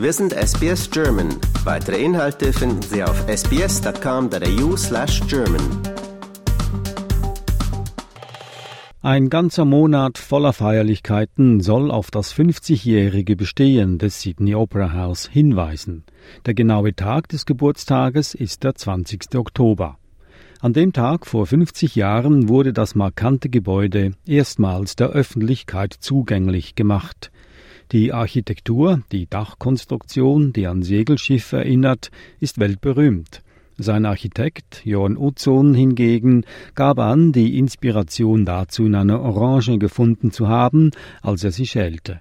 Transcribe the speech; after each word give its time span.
Wir 0.00 0.14
sind 0.14 0.32
SBS 0.32 0.90
German. 0.90 1.28
Weitere 1.62 2.02
Inhalte 2.02 2.54
finden 2.54 2.80
Sie 2.80 3.04
auf 3.04 3.22
sbs.com.au 3.28 4.74
slash 4.74 5.20
German. 5.28 5.60
Ein 9.02 9.28
ganzer 9.28 9.66
Monat 9.66 10.16
voller 10.16 10.54
Feierlichkeiten 10.54 11.60
soll 11.60 11.90
auf 11.90 12.10
das 12.10 12.34
50-jährige 12.34 13.36
Bestehen 13.36 13.98
des 13.98 14.22
Sydney 14.22 14.54
Opera 14.54 14.94
House 14.94 15.28
hinweisen. 15.28 16.04
Der 16.46 16.54
genaue 16.54 16.94
Tag 16.96 17.28
des 17.28 17.44
Geburtstages 17.44 18.34
ist 18.34 18.64
der 18.64 18.76
20. 18.76 19.34
Oktober. 19.34 19.98
An 20.62 20.72
dem 20.72 20.94
Tag 20.94 21.26
vor 21.26 21.46
50 21.46 21.94
Jahren 21.94 22.48
wurde 22.48 22.72
das 22.72 22.94
markante 22.94 23.50
Gebäude 23.50 24.12
erstmals 24.26 24.96
der 24.96 25.10
Öffentlichkeit 25.10 25.92
zugänglich 25.92 26.74
gemacht. 26.74 27.30
Die 27.92 28.12
Architektur, 28.12 29.02
die 29.10 29.26
Dachkonstruktion, 29.26 30.52
die 30.52 30.68
an 30.68 30.82
Segelschiff 30.82 31.52
erinnert, 31.52 32.12
ist 32.38 32.60
weltberühmt. 32.60 33.42
Sein 33.78 34.06
Architekt 34.06 34.82
Johann 34.84 35.16
Utzon 35.16 35.74
hingegen 35.74 36.44
gab 36.76 37.00
an, 37.00 37.32
die 37.32 37.58
Inspiration 37.58 38.44
dazu 38.44 38.84
in 38.84 38.94
einer 38.94 39.20
Orange 39.20 39.78
gefunden 39.78 40.30
zu 40.30 40.46
haben, 40.46 40.92
als 41.20 41.42
er 41.42 41.50
sie 41.50 41.66
schälte. 41.66 42.20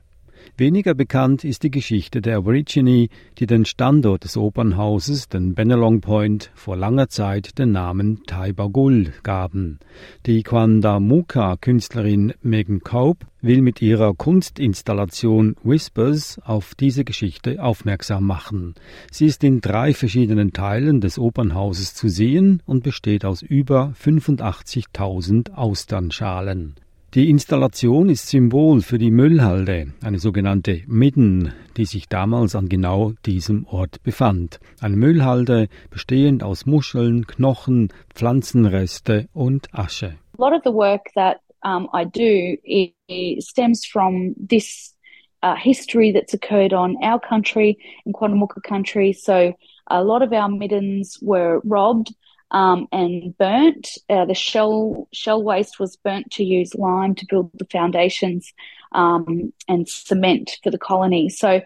Weniger 0.60 0.94
bekannt 0.94 1.46
ist 1.46 1.64
die 1.64 1.72
Geschichte 1.72 2.20
der 2.20 2.40
Aborigine, 2.40 3.08
die 3.38 3.46
den 3.46 3.64
Standort 3.64 4.26
des 4.26 4.36
Opernhauses, 4.36 5.30
den 5.30 5.54
Benelong 5.56 6.02
Point, 6.02 6.52
vor 6.54 6.76
langer 6.76 7.08
Zeit 7.08 7.58
den 7.58 7.72
Namen 7.72 8.26
Taibagul 8.26 9.14
gaben. 9.24 9.80
Die 10.26 10.44
Kwanda-Muka-Künstlerin 10.44 12.34
Megan 12.42 12.82
Cope 12.82 13.26
will 13.40 13.62
mit 13.62 13.82
ihrer 13.82 14.14
Kunstinstallation 14.14 15.56
Whispers 15.64 16.42
auf 16.44 16.76
diese 16.76 17.06
Geschichte 17.06 17.64
aufmerksam 17.64 18.26
machen. 18.26 18.76
Sie 19.14 19.28
ist 19.28 19.46
in 19.46 19.62
drei 19.62 19.94
verschiedenen 19.94 20.52
Teilen 20.52 21.00
des 21.00 21.18
Opernhauses 21.18 21.94
zu 21.94 22.10
sehen 22.10 22.62
und 22.66 22.84
besteht 22.84 23.24
aus 23.24 23.44
über 23.44 23.94
85.000 23.98 25.54
Austernschalen. 25.54 26.76
Die 27.16 27.28
Installation 27.32 28.08
ist 28.08 28.28
Symbol 28.28 28.82
für 28.82 29.00
die 29.00 29.10
Müllhalde, 29.10 29.94
eine 30.04 30.20
sogenannte 30.20 30.84
Midden, 30.86 31.56
die 31.76 31.86
sich 31.86 32.08
damals 32.08 32.54
an 32.54 32.70
genau 32.70 33.14
diesem 33.26 33.66
Ort 33.66 34.04
befand. 34.04 34.60
Eine 34.80 34.96
Müllhalde 34.96 35.70
bestehend 35.90 36.44
aus 36.44 36.68
Muscheln, 36.68 37.26
Knochen, 37.26 37.92
Pflanzenreste 38.14 39.28
und 39.34 39.74
Asche. 39.74 40.18
A 40.38 40.40
lot 40.40 40.54
of 40.54 40.62
the 40.64 40.72
work 40.72 41.12
that 41.16 41.38
um, 41.64 41.90
I 41.92 42.06
do 42.06 42.60
it, 42.64 43.44
stems 43.44 43.88
from 43.88 44.36
this 44.38 44.96
uh, 45.42 45.56
history 45.56 46.14
that's 46.14 46.36
occurred 46.36 46.74
on 46.74 46.96
our 47.02 47.20
country, 47.20 47.80
in 48.06 48.14
Quandamuka 48.14 48.62
country. 48.62 49.14
So 49.14 49.56
a 49.88 50.04
lot 50.04 50.22
of 50.22 50.32
our 50.32 50.48
middens 50.48 51.18
were 51.24 51.60
robbed 51.64 52.14
um, 52.52 52.88
and 52.92 53.38
burnt. 53.38 53.90
Uh, 54.10 54.26
the 54.26 54.34
shell 54.34 55.08
shell 55.14 55.44
waste 55.44 55.80
was 55.80 55.98
burnt 55.98 56.32
to 56.32 56.44
use 56.44 56.76
lime 56.76 57.16
to 57.16 57.26
build 57.30 57.52
the 57.56 57.68
foundations 57.72 58.52
um, 58.94 59.54
and 59.68 59.88
cement 59.88 60.58
for 60.64 60.72
the 60.72 60.78
colony. 60.78 61.30
So, 61.30 61.62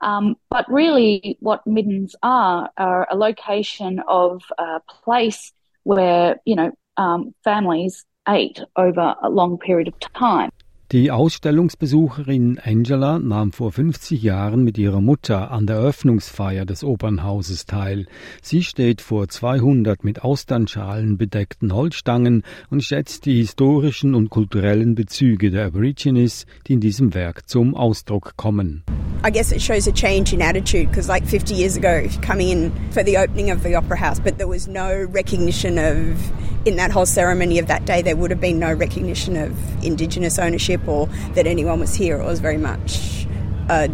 um, 0.00 0.36
but 0.50 0.70
really, 0.70 1.36
what 1.40 1.66
middens 1.66 2.14
are 2.22 2.70
are 2.76 3.06
a 3.10 3.16
location 3.16 4.00
of 4.08 4.42
a 4.58 4.80
place 5.04 5.52
where 5.84 6.40
you 6.44 6.56
know 6.56 6.72
um, 6.96 7.34
families 7.44 8.04
ate 8.28 8.60
over 8.76 9.14
a 9.22 9.28
long 9.28 9.58
period 9.58 9.88
of 9.88 9.98
time. 10.00 10.50
Die 10.94 11.10
Ausstellungsbesucherin 11.10 12.60
Angela 12.62 13.18
nahm 13.18 13.50
vor 13.50 13.72
50 13.72 14.22
Jahren 14.22 14.62
mit 14.62 14.78
ihrer 14.78 15.00
Mutter 15.00 15.50
an 15.50 15.66
der 15.66 15.78
Eröffnungsfeier 15.78 16.64
des 16.64 16.84
Opernhauses 16.84 17.66
teil. 17.66 18.06
Sie 18.40 18.62
steht 18.62 19.00
vor 19.00 19.26
200 19.26 20.04
mit 20.04 20.22
Austernschalen 20.22 21.18
bedeckten 21.18 21.74
Holzstangen 21.74 22.44
und 22.70 22.84
schätzt 22.84 23.26
die 23.26 23.38
historischen 23.38 24.14
und 24.14 24.30
kulturellen 24.30 24.94
Bezüge 24.94 25.50
der 25.50 25.66
Aborigines, 25.66 26.46
die 26.68 26.74
in 26.74 26.80
diesem 26.80 27.12
Werk 27.12 27.48
zum 27.48 27.74
Ausdruck 27.74 28.36
kommen. 28.36 28.84
I 29.26 29.32
guess 29.32 29.50
it 29.50 29.60
shows 29.60 29.88
a 29.88 29.92
change 29.92 30.32
in 30.32 30.40
attitude 30.40 30.90
because, 30.90 31.08
like 31.08 31.26
50 31.26 31.54
years 31.54 31.76
ago, 31.76 32.08
coming 32.24 32.50
in 32.50 32.72
for 32.92 33.02
the 33.04 33.18
opening 33.18 33.50
of 33.50 33.64
the 33.64 33.74
Opera 33.74 33.96
House, 33.96 34.20
but 34.20 34.36
there 34.38 34.46
was 34.46 34.68
no 34.68 35.08
recognition 35.12 35.76
of, 35.76 36.16
in 36.64 36.76
that 36.76 36.90
whole 36.90 37.06
ceremony 37.06 37.58
of 37.58 37.66
that 37.66 37.84
day, 37.84 38.02
there 38.02 38.16
would 38.16 38.30
have 38.30 38.40
been 38.40 38.58
no 38.58 38.72
recognition 38.72 39.36
of 39.36 39.84
Indigenous 39.84 40.38
ownership 40.38 40.86
or 40.88 41.06
that 41.34 41.46
anyone 41.46 41.80
was 41.80 41.94
here. 41.94 42.20
It 42.20 42.24
was 42.24 42.40
very 42.40 42.56
much 42.56 43.26
uh, 43.68 43.88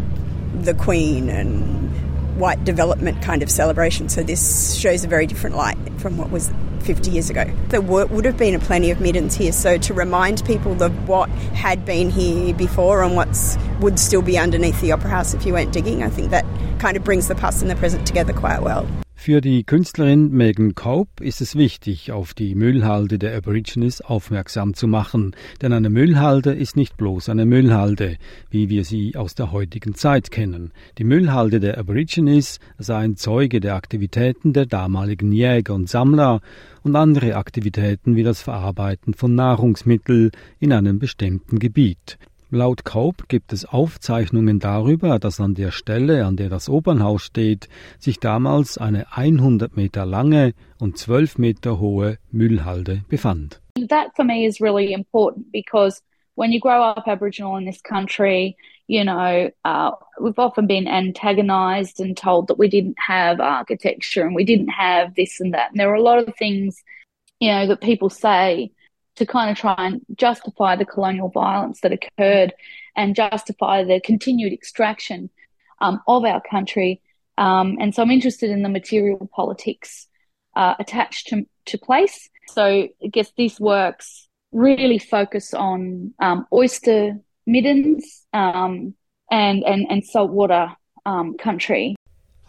the 0.55 0.73
Queen 0.73 1.29
and 1.29 2.39
white 2.39 2.63
development 2.63 3.21
kind 3.21 3.43
of 3.43 3.51
celebration. 3.51 4.09
So 4.09 4.23
this 4.23 4.75
shows 4.75 5.03
a 5.03 5.07
very 5.07 5.27
different 5.27 5.55
light 5.55 5.77
from 5.99 6.17
what 6.17 6.31
was 6.31 6.51
50 6.83 7.11
years 7.11 7.29
ago. 7.29 7.45
There 7.67 7.81
would 7.81 8.25
have 8.25 8.37
been 8.37 8.55
a 8.55 8.59
plenty 8.59 8.89
of 8.89 8.99
middens 8.99 9.35
here, 9.35 9.51
so 9.51 9.77
to 9.77 9.93
remind 9.93 10.43
people 10.45 10.81
of 10.81 11.07
what 11.07 11.29
had 11.29 11.85
been 11.85 12.09
here 12.09 12.53
before 12.55 13.03
and 13.03 13.15
what 13.15 13.29
would 13.79 13.99
still 13.99 14.21
be 14.21 14.37
underneath 14.37 14.81
the 14.81 14.91
Opera 14.91 15.09
House 15.09 15.33
if 15.33 15.45
you 15.45 15.53
went 15.53 15.71
digging, 15.71 16.03
I 16.03 16.09
think 16.09 16.31
that 16.31 16.45
kind 16.79 16.97
of 16.97 17.03
brings 17.03 17.27
the 17.27 17.35
past 17.35 17.61
and 17.61 17.69
the 17.69 17.75
present 17.75 18.07
together 18.07 18.33
quite 18.33 18.63
well. 18.63 18.87
Für 19.23 19.39
die 19.39 19.63
Künstlerin 19.63 20.31
Megan 20.31 20.73
Cope 20.73 21.23
ist 21.23 21.41
es 21.41 21.55
wichtig, 21.55 22.11
auf 22.11 22.33
die 22.33 22.55
Müllhalde 22.55 23.19
der 23.19 23.37
Aborigines 23.37 24.01
aufmerksam 24.01 24.73
zu 24.73 24.87
machen, 24.87 25.35
denn 25.61 25.73
eine 25.73 25.91
Müllhalde 25.91 26.55
ist 26.55 26.75
nicht 26.75 26.97
bloß 26.97 27.29
eine 27.29 27.45
Müllhalde, 27.45 28.17
wie 28.49 28.69
wir 28.69 28.83
sie 28.83 29.15
aus 29.15 29.35
der 29.35 29.51
heutigen 29.51 29.93
Zeit 29.93 30.31
kennen. 30.31 30.73
Die 30.97 31.03
Müllhalde 31.03 31.59
der 31.59 31.77
Aborigines 31.77 32.59
sei 32.79 32.97
ein 32.97 33.15
Zeuge 33.15 33.59
der 33.59 33.75
Aktivitäten 33.75 34.53
der 34.53 34.65
damaligen 34.65 35.31
Jäger 35.31 35.75
und 35.75 35.87
Sammler 35.87 36.41
und 36.81 36.95
andere 36.95 37.35
Aktivitäten 37.35 38.15
wie 38.15 38.23
das 38.23 38.41
Verarbeiten 38.41 39.13
von 39.13 39.35
Nahrungsmitteln 39.35 40.31
in 40.59 40.73
einem 40.73 40.97
bestimmten 40.97 41.59
Gebiet. 41.59 42.17
Laut 42.53 42.83
Kaub 42.83 43.29
gibt 43.29 43.53
es 43.53 43.63
Aufzeichnungen 43.63 44.59
darüber, 44.59 45.19
dass 45.19 45.39
an 45.39 45.55
der 45.55 45.71
Stelle, 45.71 46.25
an 46.25 46.35
der 46.35 46.49
das 46.49 46.67
Opernhaus 46.67 47.23
steht, 47.23 47.69
sich 47.97 48.19
damals 48.19 48.77
eine 48.77 49.05
100 49.13 49.77
Meter 49.77 50.05
lange 50.05 50.51
und 50.77 50.97
12 50.97 51.37
Meter 51.37 51.79
hohe 51.79 52.17
Müllhalde 52.29 53.05
befand. 53.07 53.61
That 53.87 54.13
for 54.17 54.25
me 54.25 54.45
is 54.45 54.59
really 54.59 54.91
important 54.91 55.49
because 55.53 56.03
when 56.35 56.51
you 56.51 56.59
grow 56.59 56.83
up 56.83 57.07
Aboriginal 57.07 57.57
in 57.57 57.65
this 57.65 57.81
country, 57.83 58.57
you 58.87 59.05
know, 59.05 59.49
uh, 59.63 59.91
we've 60.19 60.37
often 60.37 60.67
been 60.67 60.89
antagonized 60.89 62.01
and 62.01 62.17
told 62.17 62.49
that 62.49 62.59
we 62.59 62.67
didn't 62.67 62.97
have 62.99 63.39
architecture 63.39 64.25
and 64.25 64.35
we 64.35 64.43
didn't 64.43 64.73
have 64.77 65.15
this 65.15 65.39
and 65.39 65.53
that. 65.53 65.71
And 65.71 65.79
there 65.79 65.89
are 65.89 65.95
a 65.95 66.03
lot 66.03 66.19
of 66.19 66.35
things, 66.35 66.83
you 67.39 67.49
know, 67.49 67.65
that 67.67 67.79
people 67.79 68.09
say 68.09 68.73
to 69.15 69.25
kind 69.25 69.49
of 69.49 69.57
try 69.57 69.75
and 69.77 70.01
justify 70.15 70.75
the 70.75 70.85
colonial 70.85 71.29
violence 71.29 71.81
that 71.81 71.91
occurred 71.91 72.53
and 72.95 73.15
justify 73.15 73.83
the 73.83 73.99
continued 74.01 74.53
extraction 74.53 75.29
um, 75.79 76.01
of 76.07 76.23
our 76.25 76.41
country. 76.41 77.01
Um, 77.37 77.77
and 77.79 77.93
so 77.93 78.01
I'm 78.01 78.11
interested 78.11 78.49
in 78.49 78.63
the 78.63 78.69
material 78.69 79.29
politics 79.33 80.07
uh, 80.55 80.75
attached 80.79 81.27
to, 81.27 81.45
to 81.65 81.77
place. 81.77 82.29
So 82.49 82.63
I 82.63 83.07
guess 83.11 83.31
these 83.37 83.59
works 83.59 84.27
really 84.51 84.99
focus 84.99 85.53
on 85.53 86.13
um, 86.19 86.45
oyster 86.51 87.17
middens 87.45 88.25
um, 88.33 88.93
and, 89.29 89.63
and, 89.63 89.87
and 89.89 90.05
saltwater 90.05 90.75
um, 91.05 91.37
country. 91.37 91.95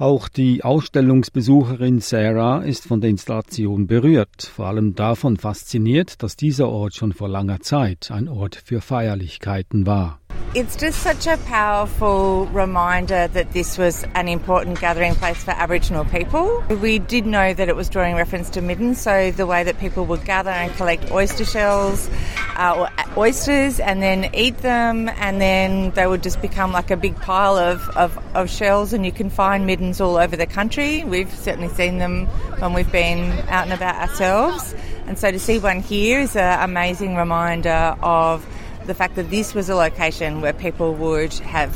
Auch 0.03 0.27
die 0.27 0.65
Ausstellungsbesucherin 0.65 2.01
Sarah 2.01 2.65
ist 2.65 2.89
von 2.89 3.01
der 3.01 3.11
Installation 3.11 3.87
berührt, 3.87 4.43
vor 4.43 4.67
allem 4.67 4.97
davon 4.97 5.37
fasziniert, 5.37 6.25
dass 6.25 6.35
dieser 6.35 6.69
Ort 6.71 6.97
schon 6.97 7.13
vor 7.13 7.29
langer 7.29 7.61
Zeit 7.61 8.11
ein 8.11 8.29
Ort 8.29 8.57
für 8.57 8.81
Feierlichkeiten 8.81 9.87
war. 9.87 10.19
It's 10.55 10.77
just 10.77 10.99
such 10.99 11.27
a 11.27 11.39
powerful 11.39 12.45
reminder 12.49 13.27
that 13.27 13.53
this 13.53 13.79
was 13.79 14.05
an 14.15 14.29
important 14.29 14.79
gathering 14.81 15.15
place 15.15 15.43
for 15.43 15.53
Aboriginal 15.53 16.05
people. 16.05 16.63
We 16.69 16.99
did 16.99 17.25
know 17.25 17.55
that 17.55 17.71
it 17.71 17.75
was 17.75 17.89
drawing 17.89 18.17
reference 18.17 18.51
to 18.51 18.61
middens, 18.61 19.01
so 19.01 19.31
the 19.31 19.47
way 19.47 19.65
that 19.65 19.79
people 19.79 20.05
would 20.05 20.27
gather 20.27 20.51
and 20.51 20.71
collect 20.75 21.11
oyster 21.11 21.47
shells 21.47 22.11
uh, 22.59 22.75
or 22.77 23.19
oysters 23.19 23.81
and 23.81 24.03
then 24.03 24.31
eat 24.35 24.59
them, 24.59 25.09
and 25.09 25.41
then 25.41 25.91
they 25.93 26.07
would 26.07 26.23
just 26.23 26.43
become 26.43 26.71
like 26.71 26.91
a 26.91 26.99
big 26.99 27.17
pile 27.17 27.57
of, 27.57 27.89
of, 27.97 28.19
of 28.37 28.51
shells, 28.51 28.93
and 28.93 29.07
you 29.07 29.13
can 29.13 29.31
find 29.31 29.65
middens 29.65 30.03
all 30.03 30.19
over 30.19 30.37
the 30.37 30.47
country. 30.47 31.03
We've 31.03 31.33
certainly 31.33 31.71
seen 31.71 31.97
them 31.97 32.27
when 32.59 32.75
we've 32.75 32.93
been 32.93 33.31
out 33.49 33.65
and 33.65 33.73
about 33.73 33.97
ourselves. 33.97 34.75
And 35.07 35.19
so 35.19 35.31
to 35.31 35.39
see 35.39 35.59
one 35.59 35.81
here 35.81 36.21
is 36.21 36.37
an 36.37 36.63
amazing 36.63 37.17
reminder 37.17 37.97
of 38.03 38.47
the 38.87 38.95
fact 38.95 39.17
that 39.17 39.31
this 39.31 39.55
was 39.55 39.69
a 39.69 39.75
location 39.75 40.41
where 40.41 40.53
people 40.53 40.95
would 40.95 41.33
have 41.35 41.75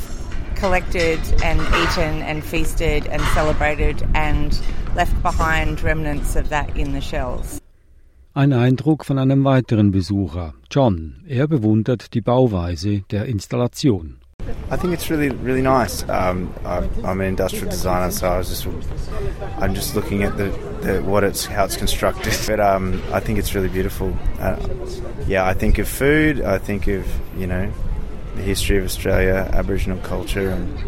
collected 0.56 1.20
and 1.44 1.60
eaten 1.60 2.22
and 2.22 2.44
feasted 2.44 3.06
and 3.06 3.22
celebrated 3.34 4.06
and 4.14 4.60
left 4.94 5.20
behind 5.22 5.82
remnants 5.82 6.36
of 6.36 6.48
that 6.48 6.76
in 6.76 6.92
the 6.92 7.00
shells. 7.00 7.60
Ein 8.34 8.52
Eindruck 8.52 9.04
von 9.04 9.18
einem 9.18 9.44
weiteren 9.44 9.92
Besucher, 9.92 10.52
John. 10.70 11.22
Er 11.26 11.48
bewundert 11.48 12.12
die 12.12 12.20
Bauweise 12.20 13.02
der 13.10 13.24
Installation. 13.26 14.18
I 14.68 14.76
think 14.76 14.92
it's 14.94 15.10
really 15.10 15.28
really 15.30 15.62
nice. 15.62 16.08
Um, 16.08 16.52
I'm 16.64 17.20
an 17.20 17.28
industrial 17.28 17.70
designer, 17.70 18.10
so 18.10 18.28
I 18.28 18.38
was 18.38 18.48
just 18.48 18.66
I'm 19.58 19.74
just 19.74 19.94
looking 19.94 20.24
at 20.24 20.36
the, 20.36 20.48
the 20.82 21.02
what 21.02 21.22
it's 21.22 21.46
how 21.46 21.64
it's 21.64 21.76
constructed. 21.76 22.34
But 22.46 22.60
um, 22.60 23.02
I 23.12 23.20
think 23.20 23.38
it's 23.38 23.54
really 23.54 23.68
beautiful. 23.68 24.16
Uh, 24.40 24.56
yeah, 25.26 25.46
I 25.46 25.54
think 25.54 25.78
of 25.78 25.88
food. 25.88 26.40
I 26.40 26.58
think 26.58 26.86
of 26.88 27.06
you 27.38 27.46
know 27.46 27.72
the 28.34 28.42
history 28.42 28.78
of 28.78 28.84
Australia, 28.84 29.48
Aboriginal 29.52 29.98
culture, 29.98 30.50
and 30.50 30.78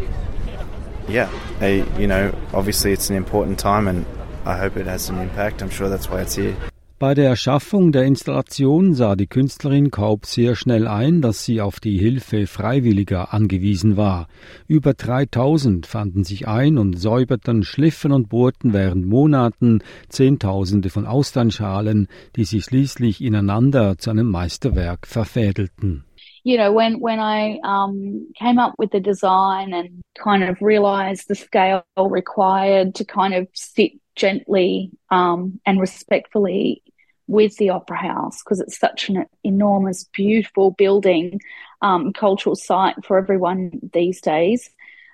yeah, 1.07 1.29
I, 1.61 1.85
you 1.97 2.07
know 2.07 2.33
obviously 2.53 2.91
it's 2.91 3.09
an 3.09 3.15
important 3.15 3.59
time, 3.59 3.87
and 3.87 4.05
I 4.45 4.57
hope 4.57 4.77
it 4.77 4.87
has 4.87 5.09
an 5.09 5.19
impact. 5.19 5.61
I'm 5.61 5.69
sure 5.69 5.89
that's 5.89 6.09
why 6.09 6.21
it's 6.21 6.35
here. 6.35 6.55
Bei 6.99 7.13
der 7.13 7.29
Erschaffung 7.29 7.93
der 7.93 8.03
Installation 8.03 8.93
sah 8.93 9.15
die 9.15 9.27
Künstlerin 9.27 9.89
Kaub 9.89 10.25
sehr 10.25 10.57
schnell 10.57 10.85
ein, 10.85 11.21
dass 11.21 11.45
sie 11.45 11.61
auf 11.61 11.79
die 11.79 11.97
Hilfe 11.97 12.45
Freiwilliger 12.45 13.33
angewiesen 13.33 13.95
war. 13.95 14.27
Über 14.67 14.95
3000 14.95 15.85
fanden 15.85 16.25
sich 16.25 16.49
ein 16.49 16.77
und 16.77 16.99
säuberten, 16.99 17.63
schliffen 17.63 18.11
und 18.11 18.27
bohrten 18.27 18.73
während 18.73 19.05
Monaten 19.05 19.81
Zehntausende 20.09 20.89
von 20.89 21.05
Austernschalen, 21.05 22.09
die 22.35 22.43
sich 22.43 22.65
schließlich 22.65 23.23
ineinander 23.23 23.97
zu 23.97 24.09
einem 24.09 24.29
Meisterwerk 24.29 25.07
verfädelten. 25.07 26.03
you 26.43 26.57
know, 26.57 26.71
when 26.71 26.99
when 27.01 27.19
I 27.19 27.59
um, 27.63 28.27
came 28.37 28.59
up 28.59 28.73
with 28.77 28.91
the 28.91 28.99
design 29.01 29.73
and 29.73 30.01
kind 30.17 30.43
of 30.43 30.61
realised 30.61 31.27
the 31.27 31.35
scale 31.35 31.83
required 31.97 32.95
to 32.95 33.05
kind 33.05 33.33
of 33.33 33.47
sit 33.53 33.91
gently 34.15 34.91
um, 35.11 35.59
and 35.65 35.79
respectfully 35.79 36.81
with 37.29 37.55
the 37.57 37.69
Opera 37.69 37.97
House 37.97 38.41
because 38.43 38.59
it's 38.59 38.79
such 38.79 39.07
an 39.07 39.25
enormous, 39.43 40.03
beautiful 40.05 40.71
building, 40.71 41.39
um, 41.83 42.11
cultural 42.11 42.55
site 42.55 42.95
for 43.05 43.19
everyone 43.19 43.79
these 43.93 44.19
days. 44.19 44.71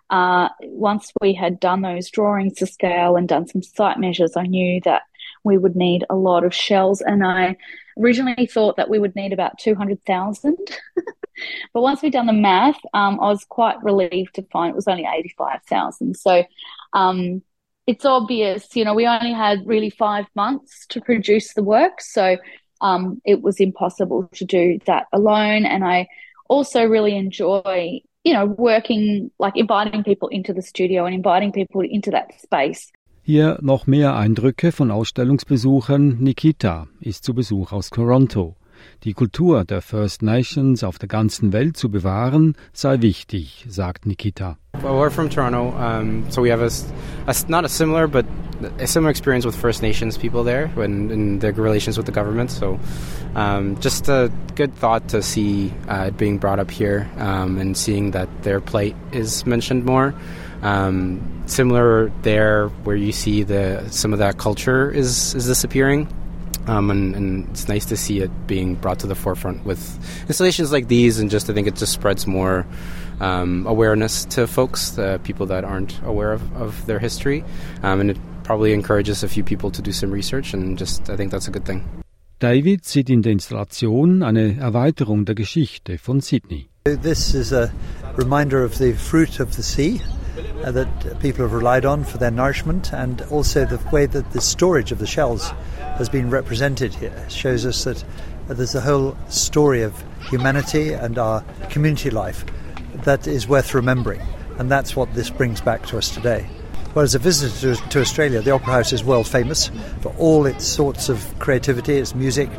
Uh, 0.10 0.48
once 0.62 1.12
we 1.20 1.34
had 1.34 1.60
done 1.60 1.82
those 1.82 2.10
drawings 2.10 2.54
to 2.54 2.68
scale 2.68 3.18
and 3.18 3.28
done 3.28 3.46
some 3.48 3.62
site 3.62 4.00
measures, 4.00 4.38
I 4.38 4.44
knew 4.44 4.80
that 4.86 5.02
we 5.44 5.58
would 5.58 5.76
need 5.76 6.06
a 6.10 6.16
lot 6.16 6.46
of 6.46 6.56
shells. 6.56 7.02
And 7.02 7.22
I 7.26 7.58
originally 8.00 8.48
thought 8.48 8.78
that 8.78 8.90
we 8.90 8.98
would 8.98 9.16
need 9.16 9.34
about 9.34 9.60
200,000. 9.60 10.58
but 11.74 11.82
once 11.82 12.02
we'd 12.02 12.14
done 12.14 12.28
the 12.28 12.34
math, 12.34 12.80
um, 12.94 13.20
I 13.20 13.28
was 13.28 13.44
quite 13.44 13.84
relieved 13.84 14.36
to 14.36 14.44
find 14.54 14.70
it 14.70 14.76
was 14.76 14.88
only 14.88 15.06
85,000. 15.06 16.16
So, 16.16 16.46
um, 16.94 17.42
it's 17.88 18.06
obvious, 18.06 18.76
you 18.76 18.84
know, 18.84 18.94
we 18.94 19.08
only 19.08 19.32
had 19.32 19.66
really 19.66 19.90
five 19.90 20.26
months 20.36 20.86
to 20.88 21.02
produce 21.02 21.54
the 21.54 21.64
work. 21.64 22.02
So 22.02 22.38
um, 22.82 23.22
it 23.26 23.42
was 23.42 23.60
impossible 23.60 24.30
to 24.34 24.46
do 24.46 24.80
that 24.86 25.06
alone. 25.14 25.66
And 25.66 25.84
I 25.84 26.08
also 26.50 26.84
really 26.86 27.16
enjoy, 27.16 28.02
you 28.24 28.34
know, 28.34 28.46
working, 28.46 29.32
like 29.40 29.56
inviting 29.56 30.04
people 30.04 30.30
into 30.30 30.54
the 30.54 30.62
studio 30.62 31.06
and 31.06 31.14
inviting 31.14 31.52
people 31.52 31.82
into 31.82 32.12
that 32.12 32.32
space. 32.42 32.92
Hier 33.24 33.58
noch 33.62 33.88
mehr 33.88 34.16
Eindrücke 34.16 34.72
von 34.72 34.92
Ausstellungsbesuchern. 34.92 36.18
Nikita 36.20 36.88
ist 37.00 37.24
zu 37.24 37.34
Besuch 37.34 37.72
aus 37.72 37.90
Toronto. 37.90 38.56
Die 39.04 39.13
Kultur 39.13 39.66
der 39.66 39.81
First 39.81 40.22
Nations 40.22 40.83
auf 40.83 40.98
der 40.98 41.07
ganzen 41.07 41.54
Welt 41.54 41.77
zu 41.77 41.89
bewahren, 41.89 42.56
sei 42.74 43.01
wichtig, 43.01 43.66
sagt 43.69 44.06
Nikita. 44.06 44.57
Well, 44.81 44.95
we're 44.95 45.10
from 45.10 45.30
Toronto, 45.30 45.74
um, 45.77 46.30
so 46.30 46.42
we 46.42 46.50
have 46.51 46.62
a, 46.62 46.69
a, 47.27 47.36
not 47.48 47.66
a 47.66 47.69
similar, 47.69 48.07
but 48.07 48.25
a 48.80 48.88
similar 48.88 49.10
experience 49.10 49.45
with 49.45 49.56
First 49.56 49.81
Nations 49.81 50.18
people 50.18 50.44
there 50.44 50.68
when 50.69 51.12
in 51.12 51.39
their 51.39 51.54
relations 51.54 51.98
with 51.98 52.06
the 52.06 52.12
government. 52.12 52.51
So, 52.51 52.80
um, 53.36 53.80
just 53.80 54.10
a 54.10 54.31
good 54.56 54.74
thought 54.75 55.07
to 55.10 55.22
see 55.22 55.74
uh, 55.88 56.07
it 56.07 56.18
being 56.18 56.38
brought 56.38 56.60
up 56.60 56.69
here 56.69 57.10
um, 57.18 57.57
and 57.57 57.77
seeing 57.77 58.12
that 58.12 58.30
their 58.44 58.62
plight 58.62 58.95
is 59.12 59.45
mentioned 59.45 59.86
more. 59.86 60.13
Similar 61.48 62.12
there, 62.24 62.69
where 62.86 62.95
you 62.95 63.12
see 63.12 63.44
the 63.44 63.88
some 63.89 64.13
of 64.13 64.19
that 64.19 64.38
culture 64.38 64.89
is 64.89 65.36
is 65.36 65.45
disappearing. 65.45 66.07
Um, 66.68 66.90
and, 66.90 67.16
and, 67.16 67.50
it's 67.50 67.68
nice 67.68 67.86
to 67.86 67.98
see 67.98 68.22
it 68.22 68.32
being 68.48 68.76
brought 68.76 69.00
to 69.00 69.08
the 69.08 69.14
forefront 69.14 69.66
with 69.66 69.82
installations 70.28 70.72
like 70.72 70.88
these, 70.88 71.20
and 71.20 71.30
just 71.30 71.50
I 71.50 71.54
think 71.54 71.68
it 71.68 71.76
just 71.76 71.94
spreads 71.94 72.26
more 72.26 72.66
um, 73.20 73.68
awareness 73.68 74.26
to 74.26 74.48
folks, 74.48 74.98
uh, 74.98 75.20
people 75.24 75.46
that 75.46 75.64
aren't 75.64 76.02
aware 76.04 76.34
of, 76.34 76.42
of 76.56 76.86
their 76.88 77.00
history, 77.00 77.44
um, 77.84 78.00
and 78.00 78.10
it 78.10 78.18
probably 78.44 78.74
encourages 78.74 79.24
a 79.24 79.28
few 79.28 79.44
people 79.44 79.70
to 79.72 79.82
do 79.82 79.92
some 79.92 80.12
research, 80.12 80.54
and 80.54 80.78
just 80.78 81.10
I 81.10 81.16
think 81.16 81.32
that's 81.32 81.48
a 81.48 81.52
good 81.52 81.66
thing. 81.66 81.84
David 82.40 82.84
sieht 82.84 83.10
in 83.10 83.22
der 83.22 83.32
Installation 83.32 84.22
eine 84.22 84.58
Erweiterung 84.60 85.26
der 85.26 85.36
Geschichte 85.36 85.98
von 85.98 86.20
Sydney. 86.20 86.68
This 86.84 87.34
is 87.34 87.54
a 87.54 87.72
reminder 88.18 88.64
of 88.64 88.78
the 88.78 88.94
fruit 88.94 89.40
of 89.40 89.56
the 89.56 89.64
sea. 89.64 90.02
Uh, 90.64 90.72
that 90.72 91.20
people 91.20 91.44
have 91.44 91.54
relied 91.54 91.86
on 91.86 92.04
for 92.04 92.18
their 92.18 92.32
nourishment, 92.32 92.92
and 92.92 93.22
also 93.24 93.66
the 93.66 93.78
way 93.90 94.06
that 94.06 94.32
the 94.32 94.42
storage 94.42 94.92
of 94.92 95.00
the 95.00 95.08
shells 95.08 95.50
has 95.98 96.10
been 96.10 96.30
represented 96.30 96.94
here 96.94 97.30
shows 97.30 97.66
us 97.66 97.84
that 97.84 98.04
uh, 98.50 98.54
there's 98.54 98.76
a 98.76 98.82
whole 98.82 99.16
story 99.30 99.82
of 99.82 100.04
humanity 100.30 100.92
and 100.92 101.18
our 101.18 101.42
community 101.70 102.10
life 102.10 102.44
that 103.04 103.28
is 103.28 103.48
worth 103.48 103.74
remembering, 103.74 104.22
and 104.58 104.70
that's 104.70 104.96
what 104.96 105.14
this 105.14 105.30
brings 105.30 105.62
back 105.62 105.86
to 105.86 105.98
us 105.98 106.10
today. 106.10 106.46
Well, 106.96 107.04
as 107.04 107.16
a 107.16 107.20
visitor 107.20 107.76
to, 107.76 107.90
to 107.90 108.02
Australia, 108.02 108.42
the 108.42 108.52
Opera 108.52 108.74
House 108.74 108.92
is 108.92 109.04
world 109.04 109.28
famous 109.28 109.70
for 110.02 110.14
all 110.18 110.46
its 110.46 110.66
sorts 110.66 111.10
of 111.10 111.38
creativity, 111.40 111.96
its 111.98 112.16
music, 112.16 112.50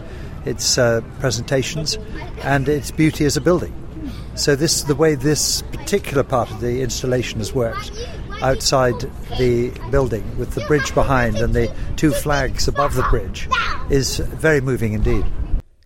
its 0.44 0.78
uh, 0.78 1.00
presentations, 1.20 1.98
and 2.42 2.68
its 2.68 2.90
beauty 2.90 3.24
as 3.24 3.36
a 3.36 3.40
building. 3.40 3.74
So, 4.36 4.54
this 4.54 4.82
the 4.82 4.94
way 4.94 5.16
this 5.16 5.62
particular 5.72 6.22
part 6.22 6.50
of 6.50 6.60
the 6.60 6.82
installation 6.82 7.40
has 7.40 7.54
worked 7.54 7.90
outside 8.42 8.94
the 9.38 9.72
building 9.90 10.24
with 10.38 10.54
the 10.54 10.64
bridge 10.68 10.94
behind 10.94 11.36
and 11.36 11.54
the 11.54 11.72
two 11.96 12.10
flags 12.10 12.68
above 12.68 12.94
the 12.94 13.06
bridge 13.10 13.48
is 13.88 14.18
very 14.18 14.60
moving 14.60 14.92
indeed. 14.92 15.24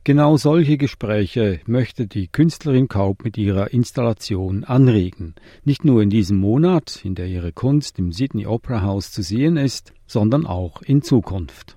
Genau 0.03 0.37
solche 0.37 0.79
Gespräche 0.79 1.61
möchte 1.67 2.07
die 2.09 2.27
Künstlerin 2.27 2.89
Kaub 2.89 3.23
mit 3.23 3.39
ihrer 3.39 3.73
Installation 3.73 4.65
anregen. 4.65 5.37
Nicht 5.65 5.85
nur 5.85 6.03
in 6.03 6.11
diesem 6.11 6.39
Monat, 6.39 7.05
in 7.05 7.15
der 7.15 7.27
ihre 7.27 7.53
Kunst 7.53 7.99
im 8.01 8.11
Sydney 8.11 8.47
Opera 8.47 8.83
House 8.83 9.13
zu 9.13 9.23
sehen 9.23 9.57
ist, 9.57 9.93
sondern 10.07 10.47
auch 10.47 10.83
in 10.83 11.03
Zukunft. 11.03 11.77